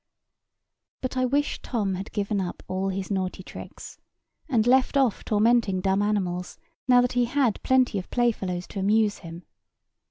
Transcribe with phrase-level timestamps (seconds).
[1.01, 3.99] But I wish Tom had given up all his naughty tricks,
[4.49, 9.19] and left off tormenting dumb animals now that he had plenty of playfellows to amuse
[9.19, 9.43] him.